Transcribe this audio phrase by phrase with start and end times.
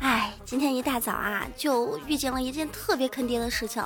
[0.00, 3.82] 哎，今天一大早啊，就遇见了一件特别坑爹的事情，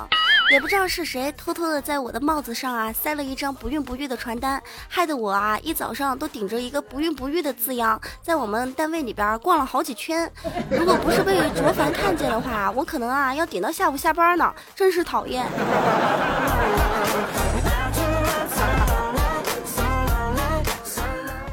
[0.51, 10.29] 也不知道是谁偷偷的在我的帽子上啊塞了一张不孕不育的传单，害得我啊一早上都顶着一个不孕不育的字样，在我们单位里边逛了好几圈。
[10.69, 15.45] 如果不是被卓凡看见的话，我可能啊要顶到下午下班呢，真是讨厌。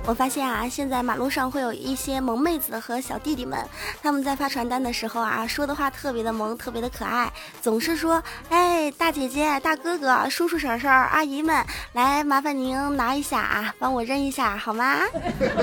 [0.07, 3.59] 我发现啊，现在马路上会有一些萌妹子和小弟弟们，
[4.01, 15.01] 他们在发传单的时候啊，说的话特别的萌，特别的可爱，总是说：“哎，大姐姐、大哥哥、叔叔婶婶、阿姨们，来麻烦您拿一下啊，帮我扔一下好吗？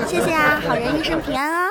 [0.06, 1.70] 谢谢啊，好人一生平安啊。”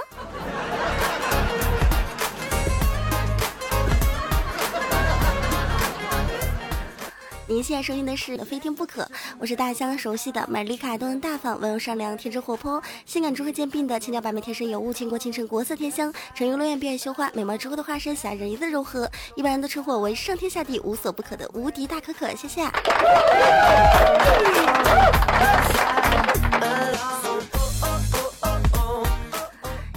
[7.46, 9.04] 您现在收听的是《非听不可》，
[9.38, 22.34] 我是大家熟悉的美丽可爱、动人大方、温柔善良、天真活泼、性感中和兼并的千娇百媚、天生尤物、倾国倾城、国色天香、沉鱼落雁、闭月羞花、美貌之后的化身、侠人一的柔和，一般人都称呼我为上天下地无所不可的无敌大可可。
[22.34, 22.62] 谢谢。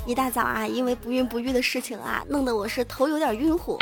[0.04, 3.78] 一大早啊，因为不孕不育的事情啊，弄得我是头有点晕乎。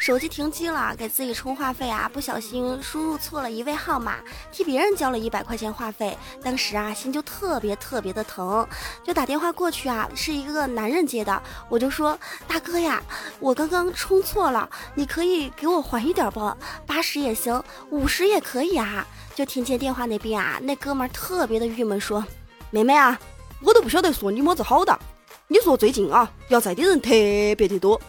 [0.00, 4.16] 手机停机了，给自己充话费啊，不小心输入错了一位号码，
[4.50, 8.66] 替别人交了一百块钱话费，当时啊心就特别特别的疼，
[9.04, 13.02] 就打电话过去啊，是一个男人接的，我就说大哥呀，
[13.40, 16.50] 我刚刚充错了，你可以给我还一点不？
[16.86, 19.06] 八十也行，五十也可以啊。
[19.34, 22.24] 就听见电话那边啊，那哥们特别的郁闷说，
[22.70, 23.20] 妹妹啊，
[23.60, 24.98] 我都不晓得说你么子好的，
[25.46, 28.00] 你说最近啊要债的人特别的多。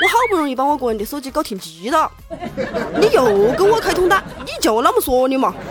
[0.00, 2.10] 我好不容易把我个人的手机搞停机了，
[3.00, 5.52] 你又跟我开通打，你就那么说你嘛？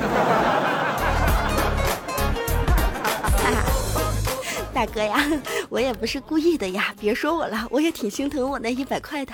[4.73, 5.23] 大哥呀，
[5.69, 9.33] 我也不是故意的呀，别说我了，我也挺心疼我那一百块的。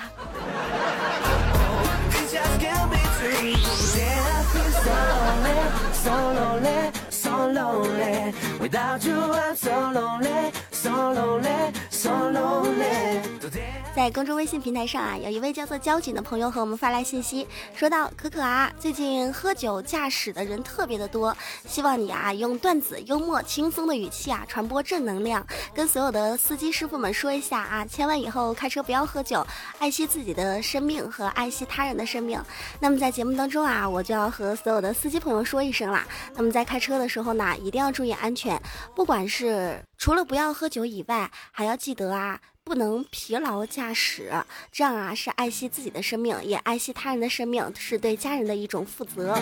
[13.94, 21.34] 在公众微信平台上啊，有一位叫做交警的朋友和我们发来信息，说到可可啊，最近喝酒驾驶的人特别的多，
[21.64, 29.46] 希望你啊用段子、幽默、轻松的语气啊传播正能量，跟所有的司机师傅们说一下啊，千万以后开车不要喝酒，
[29.78, 32.38] 爱惜自己的生命和爱惜他人的生命。
[32.80, 36.04] 那么在节目当中啊，我就要和所有的司机朋友说一声啦，
[36.34, 38.60] 那么在开车的时候呢，一定要注意安全，
[38.94, 42.40] 不管是除了不要喝酒以外，还要记得啊。
[42.66, 44.32] 不能疲劳驾驶，
[44.72, 49.38] 这样啊是爱惜自己的生命，也爱惜他人的生命，是对家人的一种负责。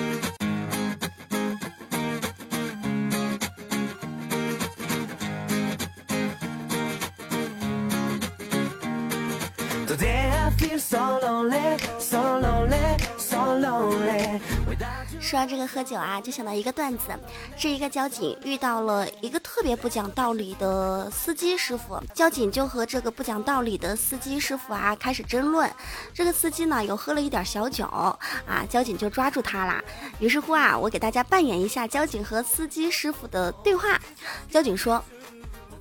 [15.32, 17.04] 说到这个喝酒啊，就想到一个段子，
[17.56, 25.70] 是一个交警遇到了一个特别不讲道理的司机师傅，交警就和这个不讲道理的司机师傅啊开始争论。
[26.12, 29.82] 这个司机呢又喝了一点小酒啊，交警就抓住他啦。
[30.18, 33.98] 于是乎啊，我给大家扮演一下交警和司机师傅的对话。
[34.50, 35.02] 交警说：“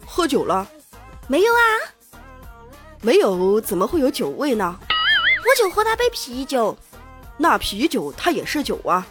[0.08, 0.66] 喝酒了？
[1.28, 1.60] 没有啊，
[3.02, 4.80] 没有，怎么会有酒味呢？
[4.88, 6.78] 我就喝他杯啤酒，
[7.36, 9.06] 那啤酒它也是酒啊。”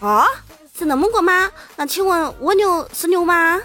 [0.00, 0.26] 啊，
[0.76, 1.50] 是那么个吗？
[1.76, 3.60] 那请问蜗牛是牛吗？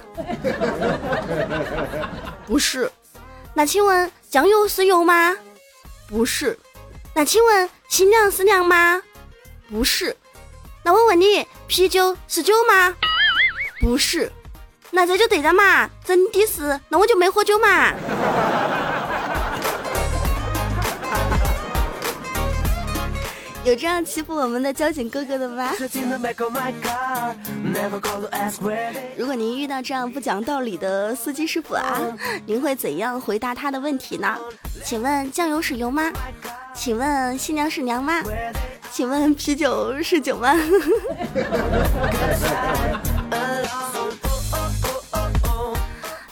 [2.47, 2.91] 不是。
[3.53, 5.35] 那请问酱油是油吗？
[6.07, 6.57] 不是。
[7.13, 9.01] 那请问新娘是娘吗？
[9.69, 10.15] 不是。
[10.83, 12.95] 那我问你，啤酒是酒吗？
[13.79, 14.31] 不是。
[14.89, 17.93] 那这就对了嘛，真的是，那我就没喝酒嘛。
[23.63, 25.71] 有这样欺负我们的交警哥哥的吗？
[29.17, 32.01] 如果您遇到这样不讲道理的司机师傅啊，
[32.45, 34.37] 您会怎样回答他的问题呢？
[34.83, 36.11] 请问酱油是油吗？
[36.73, 38.21] 请问新娘是娘吗？
[38.91, 40.53] 请问啤酒是酒吗？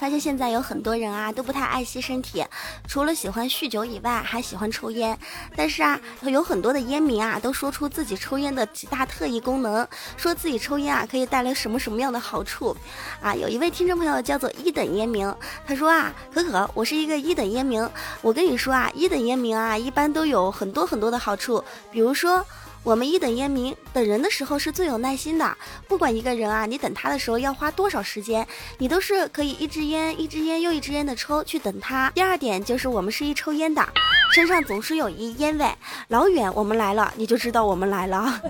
[0.02, 2.44] 发现现在有很多人啊都不太爱惜身体，
[2.88, 5.16] 除了喜欢酗酒以外，还喜欢抽烟。
[5.56, 9.88] 但是啊，有很多的烟民啊都说出自己抽烟的几大特异功能，
[10.18, 12.76] 说自己抽烟啊可以带来什么什么样的好处。
[13.22, 15.32] 啊，有一位听众朋友叫做一等烟民，
[15.68, 17.88] 他说啊，可可，我是一个一等烟民，
[18.24, 22.44] 我跟你说啊，一等烟民啊一般都有很多很多的好处，比如说。
[22.84, 25.56] 我们一等烟民等人的时候是最有耐心的，
[25.88, 28.46] 不管一个人啊，你等他的时候要花多少时间，
[28.80, 32.10] 你都是可以一支烟一支烟又一支烟的抽去等他。
[32.16, 33.88] 第二点就是我们是一抽烟的，
[34.34, 35.72] 身上总是有一烟味，
[36.08, 38.42] 老远我们来了你就知道我们来了。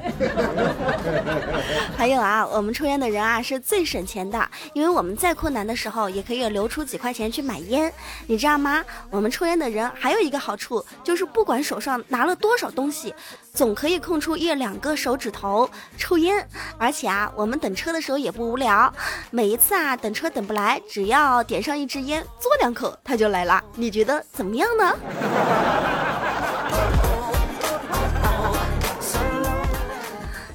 [1.97, 7.93] 还有啊，我们抽烟的人啊是最省钱的，因为我们再困难的时候也可以留出几块钱去买烟，
[8.27, 8.81] 你知道吗？
[9.09, 13.13] 我们抽烟的人还有一个好处就是不管手上拿了多少东西。
[13.53, 18.91] 总可以空出一两个手指头抽烟，而且啊，我们等车的时候也不无聊。
[19.29, 23.63] 每一次啊，等车等不来，只要点上一支烟，嘬两口，他就来了。
[23.75, 24.95] 你觉得怎么样呢？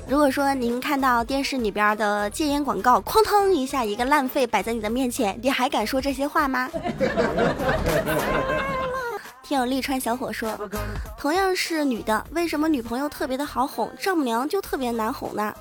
[0.08, 6.70] 如果说您看到电视里边的戒烟广告，哐当一下一个烂肺摆在你的面前，你还敢说这些话吗？
[9.48, 10.58] 听友利川小伙说，
[11.16, 15.54] 同样是女的，为什么女朋友特别的好哄，丈母娘就特别难哄呢？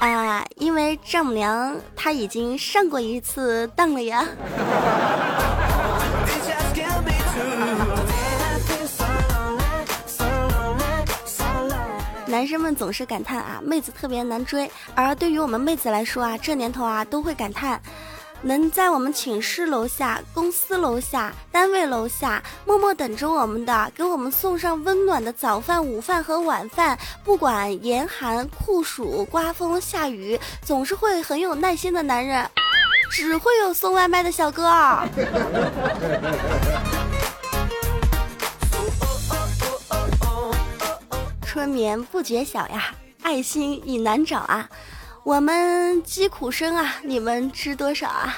[0.00, 4.26] 啊，因为丈母娘她已经上过一次当了呀。
[12.26, 17.80] 男生们总是感叹啊，妹子特别难追，而对于我们妹子来说啊，这年头啊，都会感叹。
[18.42, 32.48] 能在我们寝室楼下、公司楼下、单位楼下默默等着我们的，给我们送上温暖的早饭、午饭和晚饭，不管严寒酷暑、刮风下雨，总是会很有耐心的男人，
[33.10, 34.72] 只会有送外卖的小哥。
[41.42, 44.66] 春眠不觉晓呀，爱心已难找啊。
[45.22, 48.36] 我们疾苦生啊，你们知多少啊？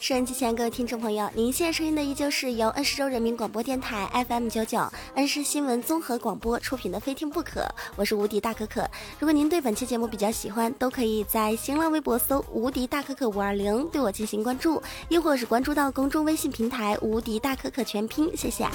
[0.00, 4.80] 收音机前各位听众朋友，您现在收听的依旧是由恩施州人民广播电台 FM 九九
[5.14, 7.60] 恩施新闻综合广播出品的《非听不可》，
[7.96, 8.80] 我是无敌大可可。
[9.18, 18.66] 如果您对本期节目比较喜欢，都可以在新浪微博搜“无敌大可可五二零”对我进行关注，亦或是关注到公众微信平台“无敌大可可全拼”，谢谢。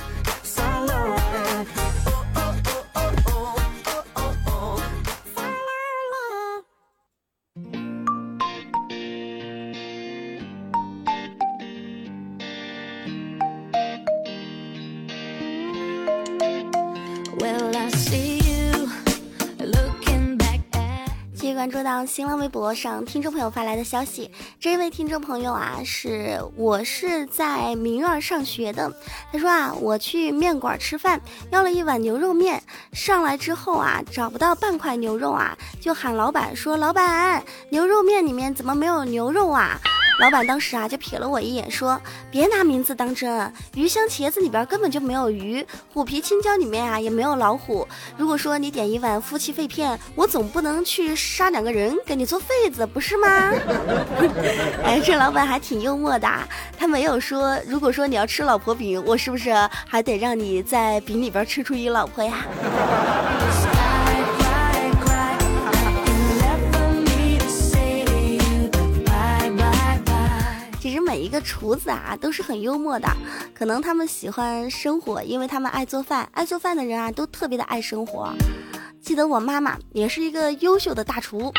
[21.75, 24.31] 注到新浪微博上听众朋友发来的消息，
[24.61, 28.89] 这位听众朋友啊，是我是在明院上学的。
[29.29, 31.19] 他说啊，我去面馆吃饭，
[31.51, 32.63] 要了一碗牛肉面，
[32.93, 39.77] 上来之后啊，找不到半块牛肉啊，就喊老板说：“老板，牛肉面里面怎么没有牛肉啊？”
[40.17, 41.99] 老板当时啊就瞥了我一眼，说
[42.31, 47.85] ：“别拿名字当真，鱼香茄子里边根本就没有鱼，虎皮青椒里面啊也没有老虎。
[48.15, 53.51] 如果说你点一碗夫妻肺片，我总不能去杀两个人给你做肺子，不是吗？”
[54.85, 56.29] 哎，这老板还挺幽默的，
[56.77, 59.53] 他没有说，如果说你要吃老婆饼，我是不是
[59.85, 62.45] 还得让你在饼里边吃出一老婆呀？
[71.15, 73.07] 每一个厨子啊都是很幽默的，
[73.53, 76.27] 可能他们喜欢生活，因为他们爱做饭。
[76.33, 78.33] 爱做饭的人啊都特别的爱生活。
[79.01, 81.53] 记得我妈妈也是一个优秀的大厨，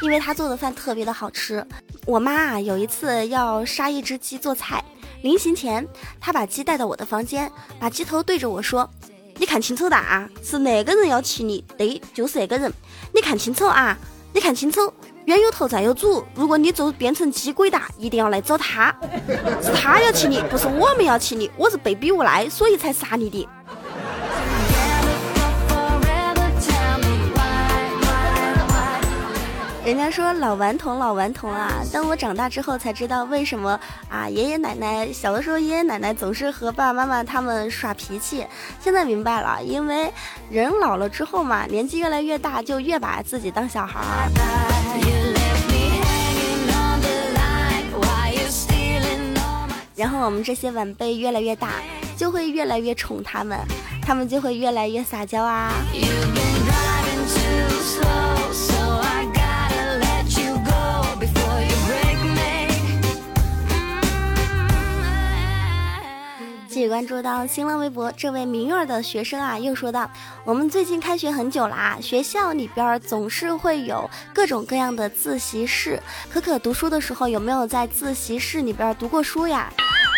[0.00, 1.62] 因为她做的饭特别的好吃。
[2.06, 4.82] 我妈啊有一次要杀一只鸡做菜，
[5.20, 5.86] 临行前
[6.18, 8.88] 她把鸡带到我的房间，把鸡头对着我说
[9.36, 11.62] ：“你看清楚的啊，是哪个人要骑你？
[11.76, 12.72] 对，就是那个人。
[13.14, 13.94] 你看清楚啊，
[14.32, 14.90] 你看清楚。”
[15.26, 18.94] 冤有头债有主，如果你就变成鸡鬼哒，一定要来找他，
[19.62, 23.48] 是他要气你，不是我们要气你，我是被逼无奈，所以才杀你的。
[29.84, 38.46] 人家说老顽童老顽童啊，当我长大之后才知道为什么啊爷爷奶奶小的时候爷爷奶奶总是和爸爸妈妈他们耍脾气，
[38.80, 40.08] 现在明白了，因为
[40.48, 44.30] 人老了之后嘛，年纪越来越大，就越把自己当小孩儿。
[49.96, 51.70] 然后我们这些晚辈越来越大，
[52.16, 53.58] 就会越来越宠他们，
[54.00, 55.72] 他们就会越来越撒娇啊。
[55.92, 56.06] 继续
[67.02, 70.08] 关注到新浪微博，这位明月的学生啊，又说道
[70.46, 76.00] ：“我们最近开学很久啦，学校里边总是会有各种各样的自习室。
[76.30, 79.68] 可可读书的时候有没有在自习室里边读过书呀？”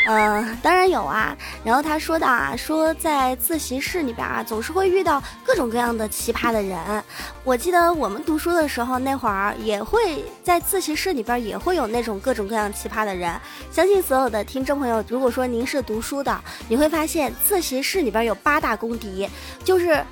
[0.06, 1.36] 嗯，当然有啊。
[1.64, 6.78] 然后他说的啊，说在自习室里边啊，总是会遇到各种各样的奇葩的人。
[7.42, 13.34] 我记得我们读书的时候，那会儿也会在自习室里边也会有那种各种各样奇葩的人。
[13.70, 19.28] 相信所有的听众朋友，如果说您是读书的，你会发现自习室里边有八大公敌，
[19.64, 20.04] 就是。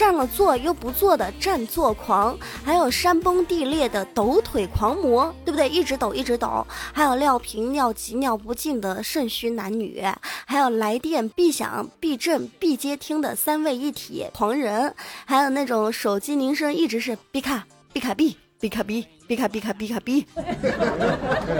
[0.00, 5.68] 占了座又不坐的占座狂，还有山崩地裂的抖腿狂魔，对不对？
[5.68, 10.02] 一直抖一直抖，还有尿频尿急尿不尽的肾虚男女，
[10.46, 14.94] 还有来电必响必震必接听的三位一体狂人，
[15.26, 18.38] 还有那种手机铃声一直是必卡必卡必。
[18.58, 20.26] 必卡必，比卡比卡比卡比，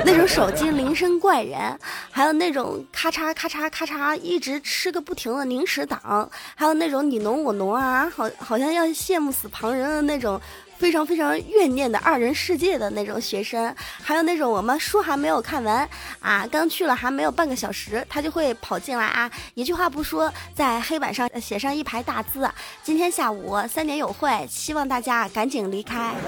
[0.05, 1.79] 那种手机铃声怪人，
[2.11, 10.41] 还有那种咔嚓咔嚓咔嚓一直吃个不停的零食党，还有那种你侬我侬啊，好好像要羡慕死旁人的那种。
[10.81, 13.73] 非常非常怨念的二人世界的那种学生，
[14.03, 15.87] 还有那种我们书还没有看完
[16.21, 22.51] 啊，刚去了还没有半个小时，他就会跑进来啊，一句话不说，在黑板上写上一排大字：
[22.83, 26.15] 今天下午三点有会，希望大家赶紧离开。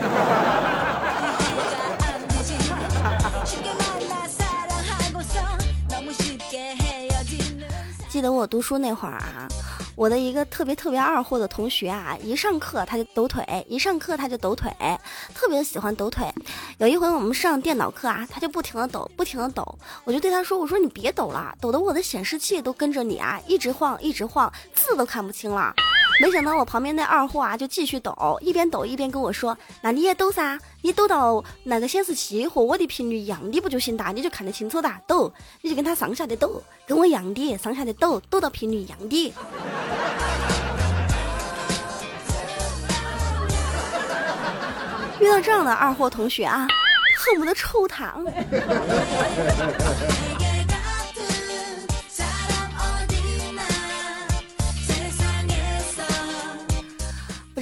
[8.11, 9.49] 记得我读书那会儿啊。
[9.95, 14.71] 我的一个特别特别二货的同学啊，一上课他就抖腿，一上课他就抖腿，
[15.35, 16.27] 特别喜欢抖腿。
[16.79, 19.79] 有一回我们上电脑课啊，他就不停的抖，不停的抖。
[20.05, 25.75] 我就对他说：“我说你别抖了，抖得我的显示器都跟着你啊，一直晃，一直晃，字都看不清了。”
[26.21, 34.13] 没想到我旁边那二货啊，就继续抖，一边抖一边跟我说：“那你也抖噻，你抖到那个显示器和我的频率一样的不就行哒？
[34.13, 39.35] 你就看得清楚哒，抖，你就跟他上下的抖，跟我一样的上下的抖，抖到频率一样的。”
[45.19, 46.69] 遇到这样的二货同学啊，
[47.17, 48.15] 恨不得抽他。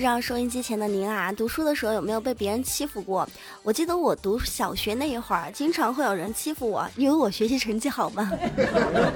[0.00, 3.28] 知道收音机前的您啊，读书的时候有没有被别人欺负过？
[3.62, 8.32] 我记得我读小学那一会儿，经常会有人欺负我，因为我学习成绩好嘛。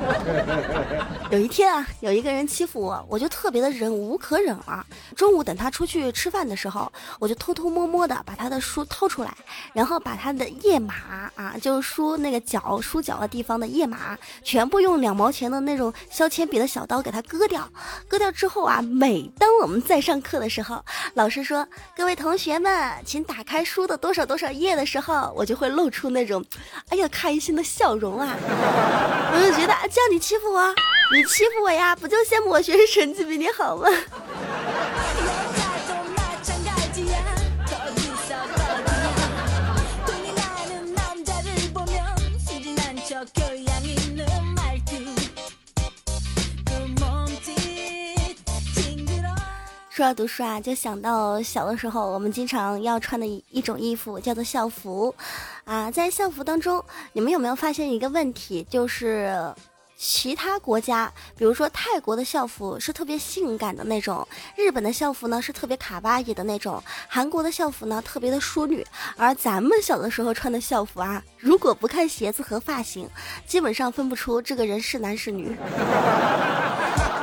[1.32, 4.84] 有一天啊，有一个人欺负我，我就特别的忍无可忍了。
[5.16, 9.34] 中午等他出去吃饭的时候，我就偷偷摸摸的把他的书掏出来，
[9.72, 10.94] 然后把他的页码
[11.34, 17.66] 啊，就是书那个角书角的地方的页码，全部用两毛钱的那种削铅笔的小刀给他割掉。
[18.06, 20.73] 割掉之后啊，每当我们在上课的时候，
[21.14, 21.66] 老师说
[21.96, 26.44] ：“各位同学们，请打开书的多少多少页的时候，我就会露出那种，
[26.88, 28.36] 哎呀，开心的笑容啊！
[29.32, 30.74] 我就觉得，叫你欺负我，
[31.12, 33.88] 你欺负我呀，不就羡慕我学习成绩比你好吗？”
[49.94, 55.14] 说到读书啊，就想到小的时候，我们经常要穿的一一种衣服叫做校服，
[55.62, 58.66] 啊，在校服当中，你们有没有发现一个问题？
[58.68, 59.54] 就是
[59.96, 68.84] 其他国家，比如说泰国的校服是特别性感的那种，日本的校服呢是特别卡哇伊的那种，韩国的校服呢特别的淑女，
[69.16, 73.08] 而咱们小的时候穿的校服啊，如果不看鞋子和发型，
[73.46, 75.56] 基本上分不出这个人是男是女。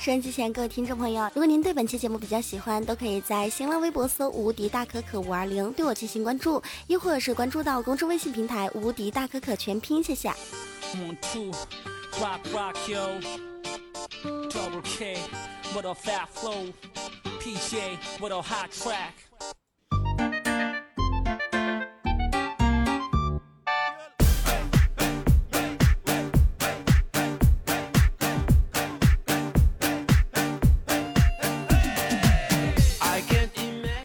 [0.00, 10.32] 收音机前各位听众朋友，如果您对本期节目比较喜欢，都可以在新浪微博搜“无敌大可可五二零”对我进行关注，亦或者是关注到公众微信平台“无敌大可可全拼”，谢谢。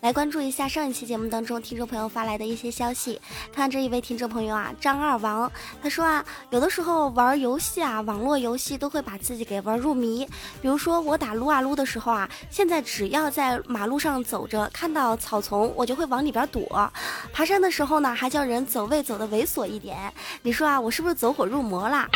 [0.07, 3.19] 来关注一下上一期节目当中听众朋友发来的一些消息。
[3.51, 5.51] 看这一位听众朋友啊，张二王，
[5.83, 10.25] 他说啊，有的时候玩游戏啊，网络游戏都会把自己给玩入迷。
[10.61, 16.89] 比如说我打撸啊撸的时候啊，现在只要在马路上走着，看到草丛，我就会往里边躲。
[17.33, 19.97] 爬山的时候呢，还叫人走位走的猥琐一点。
[20.41, 22.07] 你说啊，我是不是走火入魔了？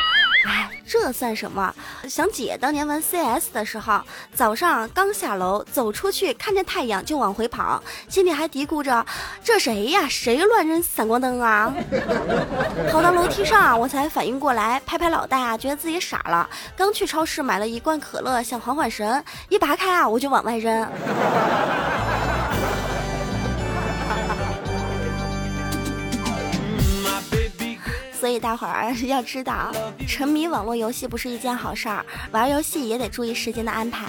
[0.46, 1.74] 哎，这算什么？
[2.10, 4.02] 想姐当年玩 CS 的时候，
[4.34, 9.06] 早上刚下楼走出去，看见太阳就往回跑，心里还嘀咕着：
[9.44, 10.08] 这谁呀？
[10.10, 11.74] 谁乱扔闪光灯啊？
[12.92, 16.50] 跑到楼梯上，我才反应过来，拍拍脑袋啊，觉得自己傻了。
[16.76, 20.88] 刚去超市买了一罐可乐，想缓缓神，一拔开啊，我就往外扔。
[28.22, 29.72] 所以大伙儿要知道，
[30.08, 34.06] 沉迷网络游戏不是一件好事儿，玩游戏也得注意时间的安排。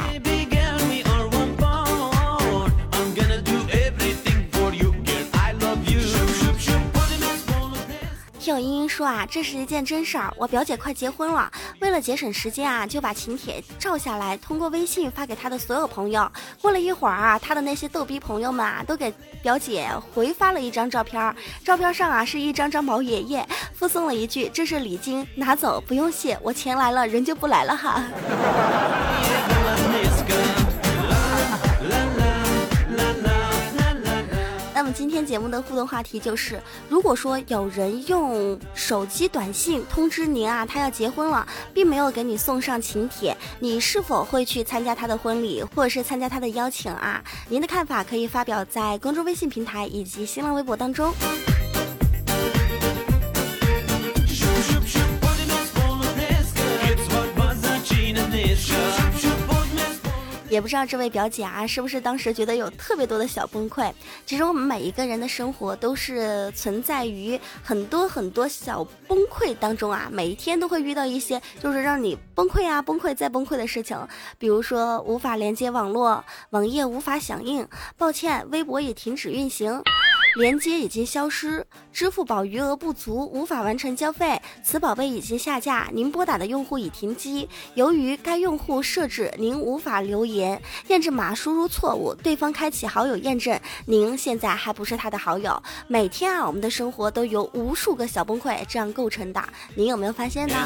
[8.43, 10.35] 听有茵茵说啊，这是一件真事儿。
[10.37, 16.29] 我表姐快结婚了，为了节省时间啊，就把请帖照下来，通过微信发给她的所有朋友。
[16.61, 26.37] 过了一会儿啊，她的那些逗逼朋友们啊，都给表姐回发了一张照片，照片上啊是一张张毛爷爷，附送了一句：“这是礼金，拿走，不用谢。
[26.43, 28.03] 我钱来了，人就不来了哈。
[34.93, 47.23] ”今天节目的互动话题就是：如果说有人用手机短信通知您啊，他要结婚了，并没有给你送上请帖，你是否会去参加他的婚礼，或者是参加他的邀请啊？
[47.49, 51.13] 您的看法可以发表在公众微信平台以及新浪微博当中。
[60.53, 63.91] 也不知道这位表姐啊，是不是当时觉得有特别多的小崩溃？
[64.27, 73.99] 其实我们每一个人的生活都是存在于很多很多小崩溃当中啊，每一天都会遇到一些就是让你崩溃啊、崩溃再崩溃的事情，
[74.39, 79.83] 比如说无法连接网络，网页无法响应，抱歉，微博也停止运行。
[80.37, 84.41] 连接已经消失，支付宝余额不足，无法完成交费。
[84.65, 87.49] 此宝贝已经下架，您拨打的用户已停机。
[87.75, 95.63] 由于该用户设置您无法留言，验证码输入错误，对方开启好友验证，您现在还不是他的好友。
[95.87, 99.43] 每天啊，我们的生活都由无数个小崩溃这样构成的，
[99.75, 100.57] 您有没有发现呢？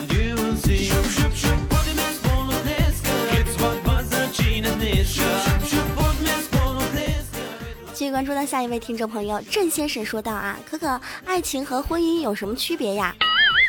[8.07, 13.13] 续关注到下一位听众朋友郑先生说道啊，可可，爱情和婚姻有什么区别呀？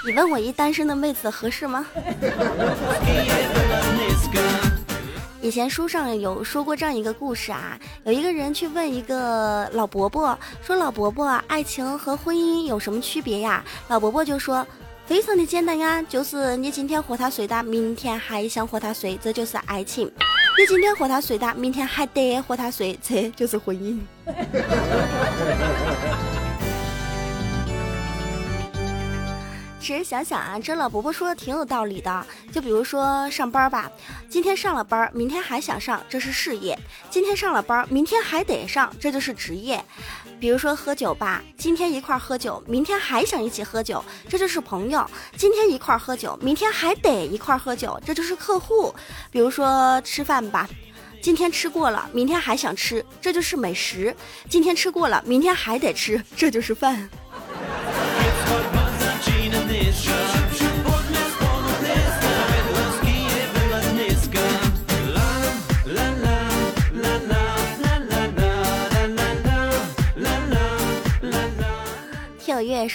[0.05, 1.83] 你问我一单身的妹子合适吗？
[5.41, 13.65] 以前书上有说过这样一个故事啊，有一个人去问一个老伯伯，说老伯伯，爱情和婚姻有什么区别呀？
[13.87, 14.65] 老伯伯就说，
[15.07, 20.11] 非常的简单呀，就是你今天和他睡的，明天还想和他睡，这就是爱情。
[20.57, 23.99] 你今天和他睡他，明天还得和他睡，这就是婚姻。
[29.79, 32.25] 其实想想啊，这老伯伯说的挺有道理的。
[32.51, 33.89] 就比如说上班吧，
[34.27, 36.75] 今天上了班，明天还想上，这是事业；
[37.11, 39.79] 今天上了班，明天还得上，这就是职业。
[40.39, 45.01] 比如说喝酒吧，今天一块喝酒，明天还想一起喝酒，这就是朋友；
[45.35, 48.93] 今天一块喝酒，明天还得一块喝酒，这就是客户。
[49.31, 50.69] 比如说吃饭吧，
[51.21, 54.13] 今天吃过了，明天还想吃，这就是美食；
[54.49, 57.09] 今天吃过了，明天还得吃，这就是饭。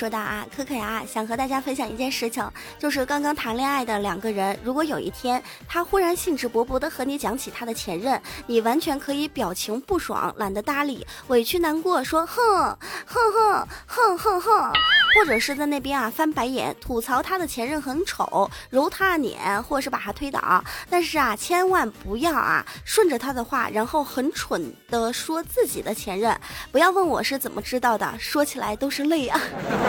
[0.03, 2.45] 说道啊，可可呀，想和大家分享一件事情，
[2.77, 14.73] 就是刚刚谈恋爱的两个人，如果有一天他忽然兴致勃勃的和你讲起他的前任，你完全可以表情不爽，懒得搭理，委屈难过，说哼哼哼哼哼哼，
[15.15, 20.65] 或者是在那边啊翻白眼，吐槽他的前任很丑，揉他脸，或是把他推倒。
[20.91, 26.37] 但是啊，千万不要啊顺着他的话，然后很蠢的说自己的前任。
[26.73, 29.41] 不要问我是怎么知道的，说起来都是泪啊。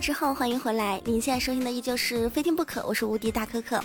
[0.08, 0.98] 之后，欢迎回来。
[1.04, 3.78] 您现在收听的依旧是《非听不可》，我是无敌大可可。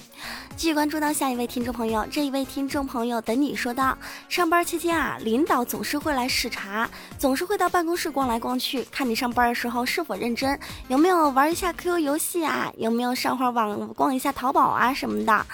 [0.56, 3.98] 继续关注到下一位听众朋友，这一位听众朋友等你说道：
[4.30, 10.58] 上班期间啊，领导总是会来视察，总是会到办公室逛来逛去，看你上班的时候是否认真，
[10.88, 15.46] 有没有玩一下 QQ 游戏啊，有没有上会网逛一下淘宝啊什么的。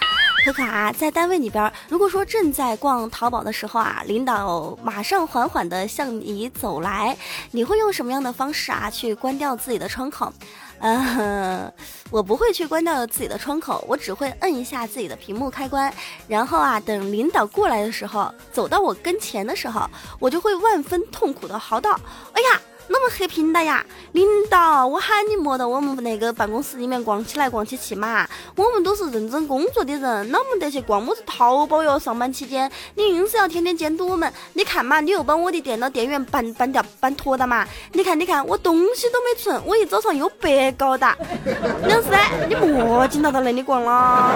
[0.45, 7.15] 可可啊，在单位里边，如果说正在逛淘宝的时候啊，领导马上缓缓的向你走来，
[7.51, 10.31] 你会用什么样的方式啊去关掉自己的窗口？
[10.79, 11.71] 嗯，
[12.09, 15.93] 我不会去关掉自己的窗口，我只会摁一下自己的屏幕开关，
[16.27, 21.99] 然后啊，等领导过来的时候，走到我跟前的时候，我就会万分痛苦的嚎道
[22.33, 31.99] ：“哎呀！”那么黑屏的呀，领导，我喊你莫到我们那个办公室里面逛起来逛起去嘛，我们都是认真工作的人，哪么得去逛么子淘宝哟？
[31.99, 37.65] 上班期间你硬是要天天监督我们，你看嘛，你又把我的电脑电源搬搬掉搬脱了嘛？
[37.93, 41.07] 你看你看，我东西都没存，我一早上又白搞的，
[41.85, 42.09] 梁思，
[42.49, 44.35] 你莫紧到到那里逛了。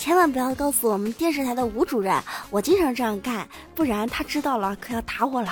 [0.00, 5.50] 千万不要告诉我们电视台的吴主任，我经常这样干，不然他知道了可要打我了。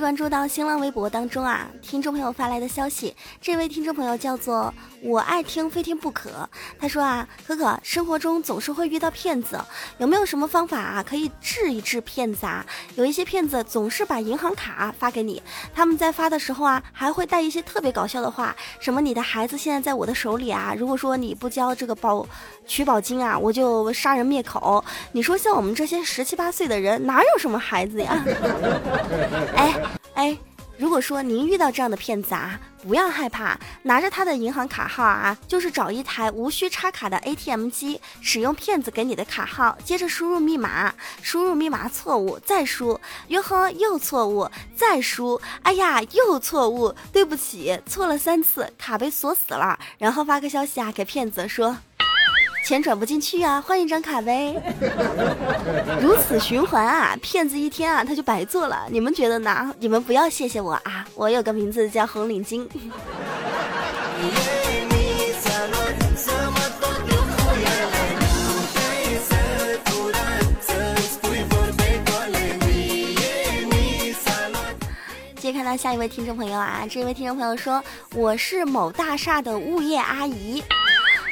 [0.00, 6.48] 关注到新浪微博当中啊，听众朋友发来的消息，这位听众朋友叫做我爱听非听不可。
[6.78, 9.58] 他说啊，可可，生活中总是会遇到骗子，
[9.98, 12.64] 有没有什么方法啊，可以治一治骗子啊？
[12.96, 15.42] 有一些骗子总是把银行卡发给你，
[15.74, 22.26] 他们在发的时候啊，还会带一些特别搞笑的话，什么你的孩子现在在我的手里啊，如果说你不交这个保
[22.66, 24.84] 取保金啊，我就杀人灭口。
[25.12, 28.24] 你说像我们这些十七八岁的人，哪有什么孩子呀？
[29.56, 29.74] 哎。
[30.14, 30.36] 哎，
[30.80, 51.76] 如果说您遇到这样的骗子啊，不要害怕，拿着他的银行卡号啊，就是找一台无需插卡的 ATM 机，使用骗子给你的卡号，接着输入密码，输入密码错误，再输，哟呵，又错误，再输，哎呀，又错误，对不起，错了三次，卡被锁死了，然后发个消息啊给骗子说。
[52.70, 54.54] 钱转不进去啊，换一张卡呗。
[56.00, 58.86] 如此循环啊，骗子一天啊他就白做了。
[58.88, 59.74] 你们觉得呢？
[59.80, 62.64] 你们不要谢谢我啊，我有个名字叫红领巾。
[75.40, 77.82] 接看到下一位听众朋友啊，这位听众朋友说
[78.14, 80.62] 我是某大厦的物业阿姨。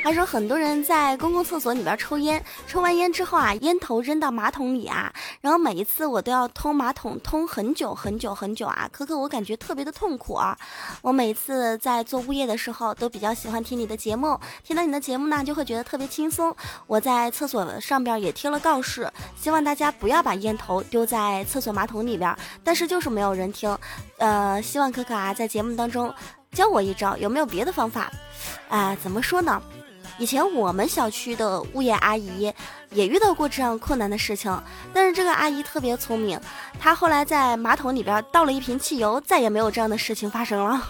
[0.02, 10.56] 他说，很多人在公共厕所里边抽烟，抽完烟之后啊，烟头扔到马桶里啊，然后每一次我都要通马桶通很久很久很久啊，可可我感觉特别的痛苦啊。
[11.02, 16.56] 我每次在做物业的时候，都比较喜欢听你的节目，听到你的节目呢，就会觉得特别轻松。
[16.86, 22.34] 我在厕所上边也贴了告示，希望大家不要把烟头丢在厕所马桶里边，
[22.64, 23.76] 但是就是没有人听。
[24.16, 26.14] 呃，希望可可啊，在节目当中
[26.52, 28.10] 教我一招，有没有别的方法？
[28.70, 29.60] 啊，怎么说呢？
[30.18, 32.52] 以前我们小区的物业阿姨
[32.90, 34.60] 也遇到过这样困难的事情，
[34.92, 36.38] 但是这个阿姨特别聪明，
[36.78, 40.82] 她后来在马桶里边倒了一瓶汽油，再也没有这样的事情发生了。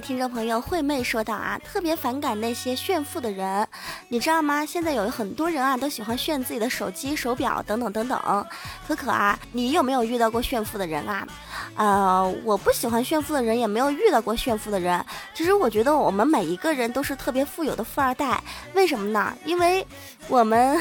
[0.00, 3.66] 听众朋友惠妹说道啊，特别反感那些炫富的人，
[4.08, 4.64] 你知道吗？
[4.64, 8.46] 现在有很多人啊，都喜欢炫自己的手机、手表等等等等。
[8.86, 11.26] 可可啊，你有没有遇到过炫富的人啊？
[11.74, 15.04] 呃，我不喜欢炫富的人，也没有遇到过炫富的人。
[15.34, 18.40] 其实我觉得我们每一个人都是特别富有的富二代，
[18.74, 19.36] 为什么呢？
[19.44, 19.86] 因为
[20.28, 20.80] 我们。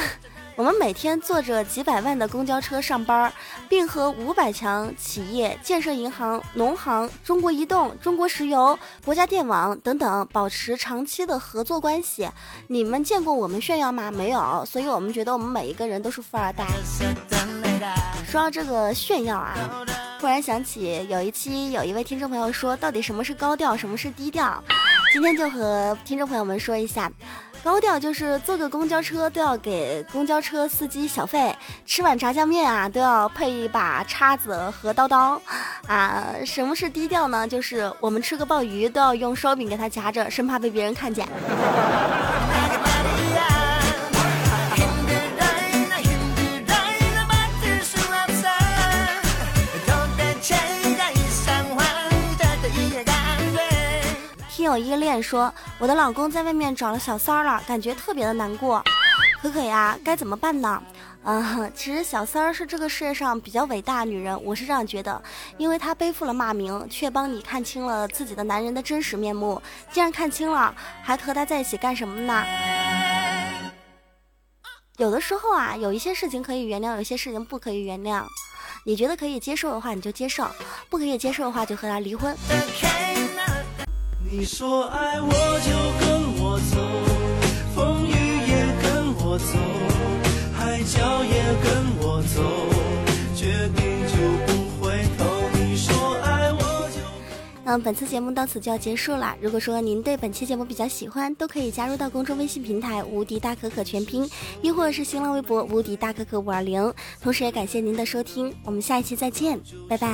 [0.58, 3.32] 我们每天坐着几百万的公交车上班，
[3.70, 12.28] 并和五百强企业、建设银行、农行、中国移动、中国石油、国家电网等等保持长期的合作关系。
[12.66, 14.10] 你们见过我们炫耀吗？
[14.10, 16.66] 没有，所以我们觉得我们每一个人都是富二代。
[18.26, 19.56] 说到这个炫耀啊，
[20.20, 24.64] 突然想起有一期有一位听众朋友说，到底什么是高调，什么是低调？
[25.14, 27.12] 今天就和听众朋友们说一下。
[27.68, 31.54] 高调就是坐个公交车都要给公交车司机小费，
[31.86, 35.42] 吃碗炸酱面啊都要配一把叉子和刀刀，
[35.86, 37.46] 啊，什么是低调呢？
[37.46, 41.28] 就是我们吃个鲍鱼都要用烧饼给它夹着，生怕被别人看见。
[54.70, 58.84] 我依恋说，我的老公在外面找了小三儿了，感觉特别的难过。
[59.42, 60.82] 可可呀，该怎么办呢？
[61.24, 65.22] 嗯，其实小三儿是这个世界上比较伟大的女人，我是这样觉得，
[65.58, 69.62] 因为她背负了骂名，却帮你看清了自己的男人的真实面目。
[69.92, 72.44] 既然看清了，还和他在一起干什么呢？
[74.98, 78.24] 有的时候啊，有一些事情可以原谅，有些事情不可以原谅。
[78.86, 80.46] 你觉得可以接受的话，你就接受；
[80.90, 82.36] 不可以接受的话，就和他离婚。
[84.30, 86.08] 你说爱我就跟
[86.40, 86.78] 我走，
[87.74, 88.12] 风雨
[88.48, 89.58] 也跟我走，
[90.54, 91.68] 海角也跟
[92.02, 92.42] 我走，
[93.36, 94.14] 决定就
[94.46, 95.26] 不回头。
[97.70, 99.36] 嗯，本次节目到此就要结束了。
[99.42, 104.30] 如果说您对本期节目比较喜欢，都可以加入到公众微信平台“无敌大可可全拼”，
[104.64, 106.94] 亦或者是新浪微博“无敌大可可五二零”。
[107.22, 109.60] 同时也感谢您的收听，我们下一期再见，
[109.90, 110.08] 拜拜。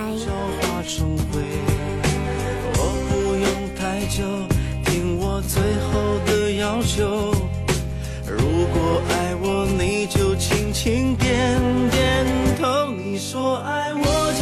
[4.15, 4.23] 就
[4.85, 7.33] 听我最后的要求
[8.27, 12.23] 如果爱我你就轻轻点点
[12.61, 14.32] 头你说爱我